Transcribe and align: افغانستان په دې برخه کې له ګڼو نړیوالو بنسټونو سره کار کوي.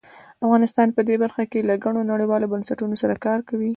افغانستان 0.45 0.87
په 0.97 1.01
دې 1.07 1.15
برخه 1.23 1.43
کې 1.51 1.59
له 1.69 1.75
ګڼو 1.83 2.01
نړیوالو 2.11 2.51
بنسټونو 2.53 2.95
سره 3.03 3.15
کار 3.25 3.39
کوي. 3.49 3.69